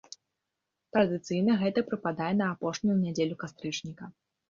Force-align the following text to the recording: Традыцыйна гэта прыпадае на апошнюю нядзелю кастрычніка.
Традыцыйна 0.95 1.59
гэта 1.61 1.85
прыпадае 1.91 2.33
на 2.41 2.51
апошнюю 2.57 2.99
нядзелю 3.07 3.43
кастрычніка. 3.47 4.15